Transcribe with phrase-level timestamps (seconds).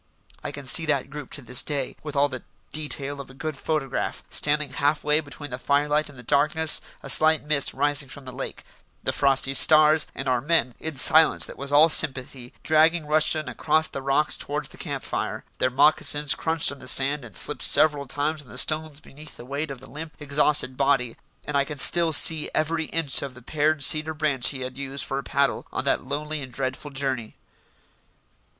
[0.43, 2.41] I can see that group to this day, with all the
[2.73, 7.07] detail of a good photograph: standing half way between the firelight and the darkness, a
[7.07, 8.63] slight mist rising from the lake,
[9.03, 13.87] the frosty stars, and our men, in silence that was all sympathy, dragging Rushton across
[13.87, 15.43] the rocks towards the camp fire.
[15.59, 19.45] Their moccasins crunched on the sand and slipped several times on the stones beneath the
[19.45, 21.15] weight of the limp, exhausted body,
[21.45, 25.05] and I can still see every inch of the pared cedar branch he had used
[25.05, 27.35] for a paddle on that lonely and dreadful journey.